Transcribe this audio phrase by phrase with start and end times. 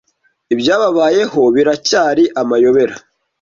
[0.53, 2.95] Ibyababayeho biracyari amayobera.